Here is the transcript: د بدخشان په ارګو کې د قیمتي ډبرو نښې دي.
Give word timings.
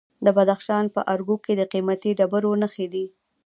د 0.25 0.27
بدخشان 0.37 0.85
په 0.95 1.01
ارګو 1.13 1.35
کې 1.45 1.53
د 1.57 1.61
قیمتي 1.73 2.11
ډبرو 2.19 2.51
نښې 2.61 2.87
دي. 2.93 3.05